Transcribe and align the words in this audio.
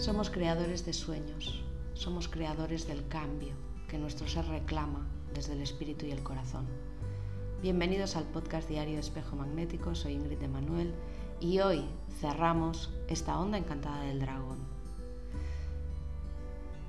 Somos 0.00 0.30
creadores 0.30 0.86
de 0.86 0.94
sueños, 0.94 1.62
somos 1.92 2.26
creadores 2.26 2.88
del 2.88 3.06
cambio 3.08 3.52
que 3.86 3.98
nuestro 3.98 4.26
ser 4.26 4.46
reclama 4.46 5.06
desde 5.34 5.52
el 5.52 5.60
espíritu 5.60 6.06
y 6.06 6.10
el 6.10 6.22
corazón. 6.22 6.64
Bienvenidos 7.60 8.16
al 8.16 8.24
podcast 8.24 8.66
diario 8.66 8.94
de 8.94 9.00
Espejo 9.00 9.36
Magnético, 9.36 9.94
soy 9.94 10.14
Ingrid 10.14 10.42
Emanuel 10.42 10.94
y 11.38 11.58
hoy 11.58 11.84
cerramos 12.18 12.88
esta 13.08 13.38
onda 13.38 13.58
encantada 13.58 14.04
del 14.04 14.20
dragón. 14.20 14.56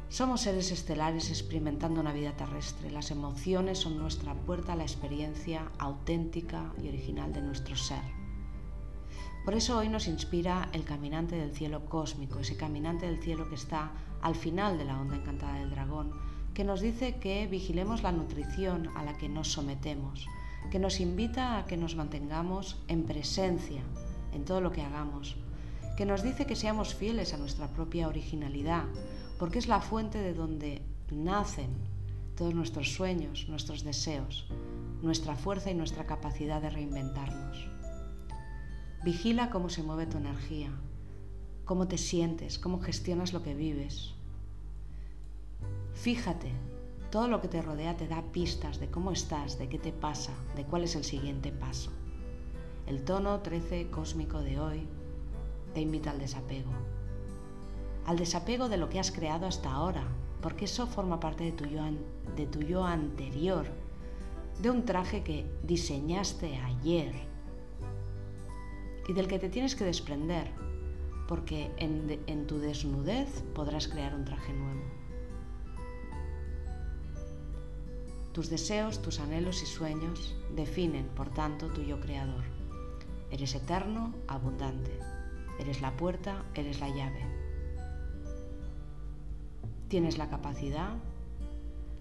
Somos 0.08 0.40
seres 0.40 0.72
estelares 0.72 1.30
experimentando 1.32 2.00
una 2.00 2.14
vida 2.14 2.38
terrestre. 2.38 2.92
Las 2.92 3.12
emociones 3.12 3.80
son 3.80 3.98
nuestra 3.98 4.36
puerta 4.36 4.72
a 4.72 4.78
la 4.78 4.84
experiencia 4.84 5.70
auténtica 5.80 6.72
y 6.82 6.88
original 6.88 7.34
de 7.34 7.42
nuestro 7.42 7.76
ser. 7.76 8.21
Por 9.44 9.56
eso 9.56 9.80
hoy 9.80 9.90
nos 9.90 10.08
inspira 10.08 10.70
el 10.72 10.84
caminante 10.84 11.36
del 11.36 11.52
cielo 11.52 11.86
cósmico, 11.86 12.40
ese 12.40 12.58
caminante 12.58 13.08
del 13.08 13.22
cielo 13.24 13.50
que 13.50 13.56
está 13.56 13.92
al 14.22 14.36
final 14.36 14.78
de 14.78 14.86
la 14.86 15.00
onda 15.00 15.16
encantada 15.16 15.56
del 15.56 15.72
dragón, 15.72 16.12
que 16.54 16.64
nos 16.64 16.80
dice 16.80 17.16
que 17.16 17.48
vigilemos 17.48 18.04
la 18.04 18.12
nutrición 18.12 18.90
a 18.96 19.04
la 19.04 19.18
que 19.18 19.30
nos 19.30 19.52
sometemos, 19.52 20.28
que 20.70 20.78
nos 20.78 21.00
invita 21.00 21.58
a 21.58 21.66
que 21.66 21.76
nos 21.76 21.96
mantengamos 21.96 22.78
en 22.88 23.04
presencia 23.04 23.82
en 24.32 24.46
todo 24.46 24.62
lo 24.62 24.72
que 24.72 24.84
hagamos, 24.84 25.38
que 25.98 26.06
nos 26.06 26.22
dice 26.22 26.46
que 26.46 26.56
seamos 26.56 26.94
fieles 26.94 27.34
a 27.34 27.38
nuestra 27.38 27.68
propia 27.68 28.08
originalidad, 28.08 28.86
porque 29.40 29.58
es 29.58 29.68
la 29.68 29.82
fuente 29.82 30.20
de 30.20 30.36
donde 30.36 30.84
nacen 31.10 31.72
todos 32.36 32.54
nuestros 32.54 32.94
sueños, 32.94 33.48
nuestros 33.50 33.84
deseos, 33.84 34.48
nuestra 35.02 35.36
fuerza 35.36 35.72
y 35.72 35.74
nuestra 35.74 36.06
capacidad 36.06 36.62
de 36.62 36.70
reinventarnos. 36.70 37.81
Vigila 39.04 39.50
cómo 39.50 39.70
se 39.70 39.82
mueve 39.82 40.06
tu 40.06 40.20
energía, 40.20 40.70
cómo 41.66 41.88
te 41.88 41.98
sientes, 41.98 42.60
cómo 42.60 42.80
gestionas 42.80 43.34
lo 43.34 43.42
que 43.42 43.56
vives. 43.56 44.14
Fíjate, 45.96 46.52
todo 47.10 47.28
lo 47.28 47.42
que 47.42 47.48
te 47.48 47.64
rodea 47.64 47.98
te 47.98 48.08
da 48.08 48.22
pistas 48.32 48.80
de 48.80 48.92
cómo 48.92 49.12
estás, 49.12 49.58
de 49.58 49.70
qué 49.70 49.80
te 49.80 49.92
pasa, 49.92 50.34
de 50.56 50.66
cuál 50.66 50.84
es 50.84 50.96
el 50.96 51.04
siguiente 51.04 51.52
paso. 51.52 51.90
El 52.86 53.04
tono 53.04 53.40
13 53.40 53.90
cósmico 53.90 54.40
de 54.40 54.60
hoy 54.60 54.88
te 55.74 55.82
invita 55.82 56.12
al 56.12 56.20
desapego. 56.20 56.70
Al 58.06 58.20
desapego 58.20 58.70
de 58.70 58.78
lo 58.78 58.88
que 58.90 59.00
has 59.00 59.12
creado 59.12 59.48
hasta 59.48 59.72
ahora, 59.72 60.04
porque 60.44 60.66
eso 60.66 60.86
forma 60.86 61.20
parte 61.20 61.44
de 61.44 61.54
tu 61.54 61.66
yo, 61.66 61.82
de 62.36 62.46
tu 62.46 62.60
yo 62.60 62.86
anterior, 62.86 63.66
de 64.62 64.70
un 64.70 64.86
traje 64.86 65.24
que 65.24 65.52
diseñaste 65.64 66.58
ayer 66.58 67.31
y 69.08 69.14
del 69.14 69.28
que 69.28 69.40
te 69.40 69.50
tienes 69.50 69.76
que 69.76 69.86
desprender, 69.86 70.52
porque 71.28 71.72
en, 71.78 72.48
tu 72.48 72.60
desnudez 72.60 73.44
podrás 73.56 73.88
crear 73.88 74.14
un 74.14 74.26
traje 74.26 74.54
nuevo. 74.54 74.82
Tus 78.34 78.50
deseos, 78.50 79.02
tus 79.02 79.20
anhelos 79.20 79.62
y 79.62 79.66
sueños 79.66 80.36
definen, 80.56 81.08
por 81.10 81.30
tanto, 81.30 81.68
tu 81.68 81.82
yo 81.82 82.00
creador. 82.00 82.44
Eres 83.30 83.56
eterno, 83.56 84.14
abundante. 84.28 84.98
Eres 85.60 85.82
la 85.82 85.96
puerta, 85.98 86.46
eres 86.54 86.80
la 86.80 86.90
llave. 86.90 87.26
Tienes 89.90 90.18
la 90.18 90.30
capacidad 90.30 90.96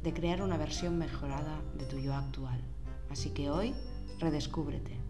de 0.02 0.12
crear 0.14 0.42
una 0.42 0.56
versión 0.56 0.98
mejorada 0.98 1.60
de 1.76 1.84
tu 1.86 1.98
yo 1.98 2.14
actual. 2.14 2.60
Así 3.10 3.30
que 3.30 3.50
hoy 3.50 3.74
redescúbrete. 4.18 5.09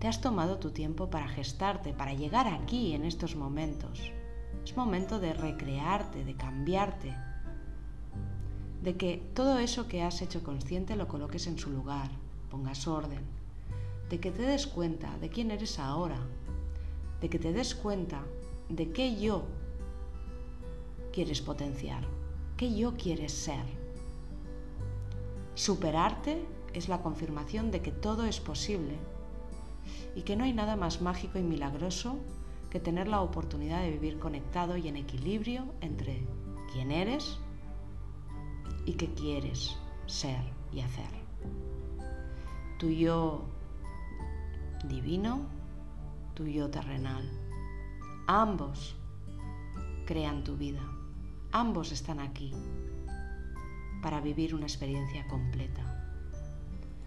Te 0.00 0.08
has 0.08 0.22
tomado 0.22 0.58
tu 0.58 0.70
tiempo 0.70 1.10
para 1.10 1.28
gestarte, 1.28 1.92
para 1.92 2.14
llegar 2.14 2.48
aquí 2.48 2.94
en 2.94 3.04
estos 3.04 3.36
momentos. 3.36 4.00
Es 4.64 4.74
momento 4.74 5.20
de 5.20 5.34
recrearte, 5.34 6.24
de 6.24 6.34
cambiarte, 6.36 7.14
de 8.82 8.96
que 8.96 9.22
todo 9.34 9.58
eso 9.58 9.88
que 9.88 10.02
has 10.02 10.22
hecho 10.22 10.42
consciente 10.42 10.96
lo 10.96 11.06
coloques 11.06 11.46
en 11.46 11.58
su 11.58 11.70
lugar, 11.70 12.10
pongas 12.50 12.88
orden, 12.88 13.20
de 14.08 14.18
que 14.18 14.30
te 14.30 14.42
des 14.42 14.66
cuenta 14.66 15.18
de 15.18 15.28
quién 15.28 15.50
eres 15.50 15.78
ahora, 15.78 16.18
de 17.20 17.28
que 17.28 17.38
te 17.38 17.52
des 17.52 17.74
cuenta 17.74 18.24
de 18.70 18.92
qué 18.92 19.20
yo 19.20 19.44
quieres 21.12 21.42
potenciar, 21.42 22.04
qué 22.56 22.74
yo 22.74 22.96
quieres 22.96 23.32
ser. 23.32 23.66
Superarte 25.54 26.42
es 26.72 26.88
la 26.88 27.02
confirmación 27.02 27.70
de 27.70 27.82
que 27.82 27.92
todo 27.92 28.24
es 28.24 28.40
posible 28.40 28.96
y 30.14 30.22
que 30.22 30.36
no 30.36 30.44
hay 30.44 30.52
nada 30.52 30.76
más 30.76 31.00
mágico 31.00 31.38
y 31.38 31.42
milagroso 31.42 32.18
que 32.70 32.80
tener 32.80 33.08
la 33.08 33.20
oportunidad 33.20 33.82
de 33.82 33.90
vivir 33.90 34.18
conectado 34.18 34.76
y 34.76 34.88
en 34.88 34.96
equilibrio 34.96 35.64
entre 35.80 36.24
quién 36.72 36.90
eres 36.90 37.38
y 38.86 38.94
qué 38.94 39.12
quieres 39.14 39.76
ser 40.06 40.40
y 40.72 40.80
hacer. 40.80 41.10
Tu 42.78 42.90
yo 42.90 43.44
divino, 44.84 45.40
tu 46.34 46.46
yo 46.46 46.70
terrenal. 46.70 47.28
Ambos 48.26 48.96
crean 50.06 50.44
tu 50.44 50.56
vida. 50.56 50.82
Ambos 51.52 51.92
están 51.92 52.20
aquí 52.20 52.52
para 54.02 54.20
vivir 54.20 54.54
una 54.54 54.66
experiencia 54.66 55.26
completa. 55.26 55.82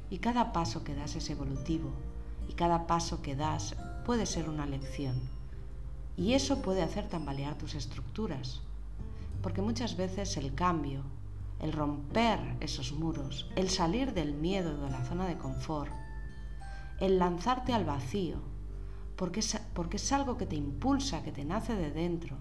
Y 0.10 0.20
cada 0.20 0.52
paso 0.52 0.84
que 0.84 0.94
das 0.94 1.16
es 1.16 1.30
evolutivo, 1.30 1.92
y 2.48 2.54
cada 2.54 2.88
paso 2.88 3.22
que 3.22 3.36
das 3.36 3.76
puede 4.06 4.26
ser 4.26 4.50
una 4.50 4.66
lección. 4.66 5.20
Y 6.18 6.34
eso 6.34 6.62
puede 6.62 6.84
hacer 6.84 7.10
tambalear 7.10 7.58
tus 7.58 7.76
estructuras, 7.76 8.62
porque 9.42 9.62
muchas 9.62 9.98
veces 9.98 10.38
el 10.38 10.54
cambio, 10.54 11.02
el 11.60 11.72
romper 11.72 12.40
esos 12.60 12.92
muros, 12.92 13.50
el 13.56 13.70
salir 13.70 14.14
del 14.14 14.34
miedo 14.34 14.78
de 14.78 14.92
la 14.92 15.04
zona 15.06 15.28
de 15.28 15.38
confort, 15.38 15.92
el 17.00 17.18
lanzarte 17.18 17.74
al 17.74 17.86
vacío, 17.86 18.38
porque 19.16 19.40
es, 19.40 19.60
porque 19.74 19.98
es 19.98 20.12
algo 20.12 20.38
que 20.38 20.46
te 20.46 20.56
impulsa, 20.56 21.24
que 21.24 21.32
te 21.32 21.46
nace 21.46 21.76
de 21.76 21.92
dentro, 21.92 22.38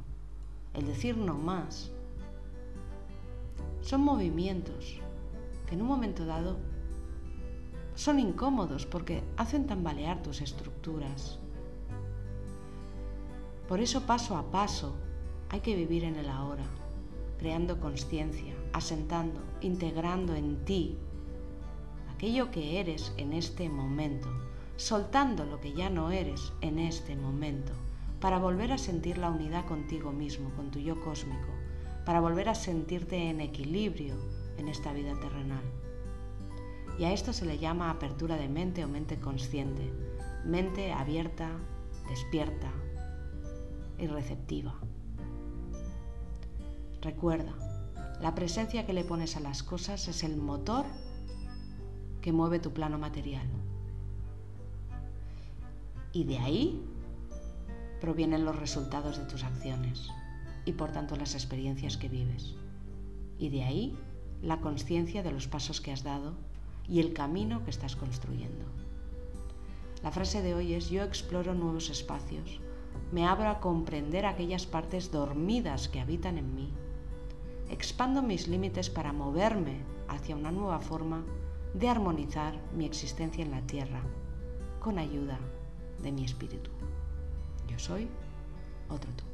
el 0.75 0.87
decir 0.87 1.17
no 1.17 1.35
más, 1.35 1.91
son 3.81 4.03
movimientos 4.03 4.99
que 5.67 5.75
en 5.75 5.83
un 5.83 5.89
momento 5.89 6.25
dado 6.25 6.59
son 7.95 8.19
incómodos 8.19 8.87
porque 8.87 9.23
hacen 9.37 9.67
tambalear 9.67 10.23
tus 10.23 10.41
estructuras. 10.41 11.39
Por 13.69 13.81
eso 13.81 14.03
paso 14.03 14.37
a 14.37 14.51
paso 14.51 14.95
hay 15.49 15.61
que 15.61 15.77
vivir 15.77 16.05
en 16.05 16.17
el 16.17 16.29
ahora, 16.29 16.65
creando 17.39 17.81
conciencia, 17.81 18.55
asentando, 18.73 19.41
integrando 19.61 20.35
en 20.35 20.65
ti 20.65 20.99
aquello 22.15 22.51
que 22.51 22.79
eres 22.79 23.13
en 23.17 23.33
este 23.33 23.69
momento, 23.69 24.29
soltando 24.77 25.45
lo 25.45 25.61
que 25.61 25.73
ya 25.73 25.91
no 25.91 26.13
eres 26.13 26.53
en 26.61 26.79
este 26.79 27.17
momento, 27.17 27.73
para 28.21 28.39
volver 28.39 28.71
a 28.71 28.79
sentir 28.79 29.19
la 29.19 29.29
unidad 29.29 29.67
contigo 29.67 30.13
mismo, 30.13 30.51
con 30.55 30.71
tu 30.71 30.79
yo 30.79 31.01
cósmico, 31.01 31.49
para 32.07 32.21
volver 32.21 32.49
a 32.49 32.55
sentirte 32.55 33.29
en 33.29 33.41
equilibrio 33.41 34.15
en 34.57 34.69
esta 34.69 34.93
vida 34.93 35.19
terrenal. 35.21 35.65
Y 36.99 37.05
a 37.05 37.13
esto 37.13 37.33
se 37.33 37.47
le 37.47 37.59
llama 37.59 37.91
apertura 37.91 38.37
de 38.37 38.49
mente 38.49 38.85
o 38.85 38.89
mente 38.89 39.19
consciente, 39.19 39.93
mente 40.45 40.93
abierta, 40.93 41.51
despierta 42.09 42.71
y 43.99 44.07
receptiva. 44.07 44.75
Recuerda, 47.01 47.55
la 48.21 48.35
presencia 48.35 48.87
que 48.87 48.93
le 48.93 49.05
pones 49.05 49.37
a 49.37 49.41
las 49.41 49.63
cosas 49.63 50.07
es 50.07 50.23
el 50.23 50.37
motor 50.37 50.85
que 52.21 52.33
mueve 52.33 52.61
tu 52.61 52.73
plano 52.73 52.99
material. 52.99 53.47
Y 56.13 56.25
de 56.25 56.39
ahí 56.39 56.83
provienen 58.01 58.45
los 58.45 58.57
resultados 58.57 59.19
de 59.19 59.25
tus 59.25 59.45
acciones 59.45 60.09
y 60.65 60.73
por 60.73 60.93
tanto 60.93 61.17
las 61.17 61.35
experiencias 61.35 61.97
que 61.97 62.09
vives. 62.09 62.55
Y 63.39 63.49
de 63.49 63.65
ahí 63.65 63.99
la 64.43 64.61
conciencia 64.61 65.23
de 65.23 65.33
los 65.33 65.49
pasos 65.49 65.81
que 65.81 65.93
has 65.93 66.03
dado 66.03 66.35
y 66.89 67.01
el 67.01 67.13
camino 67.13 67.65
que 67.65 67.71
estás 67.71 67.97
construyendo. 67.97 68.65
La 70.03 70.11
frase 70.11 70.43
de 70.43 70.55
hoy 70.55 70.75
es 70.75 70.91
yo 70.91 71.03
exploro 71.03 71.55
nuevos 71.55 71.91
espacios, 71.91 72.61
me 73.13 73.27
abro 73.27 73.49
a 73.49 73.61
comprender 73.61 74.27
aquellas 74.27 74.67
partes 74.67 75.13
dormidas 75.13 75.89
que 75.89 76.01
habitan 76.01 76.39
en 76.39 76.55
mí, 76.55 76.73
expando 77.71 78.23
mis 78.23 78.49
límites 78.49 78.91
para 78.91 79.13
moverme 79.13 79.81
hacia 80.09 80.37
una 80.37 80.51
nueva 80.51 80.81
forma 80.81 81.25
de 81.75 81.89
armonizar 81.89 82.55
mi 82.77 82.85
existencia 82.85 83.45
en 83.45 83.51
la 83.51 83.63
tierra 83.63 84.03
con 84.81 84.99
ayuda 84.99 85.39
de 86.03 86.13
mi 86.13 86.25
espíritu. 86.25 86.71
Yo 87.69 87.79
soy 87.79 88.09
otro 88.89 89.11
tú. 89.13 89.25